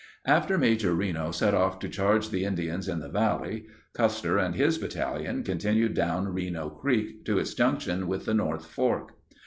[0.25, 4.79] After Major Reno set off to charge the Indians in the valley, Custer and his
[4.79, 9.11] battalion continued down Reno Creek to its junction with the north fork.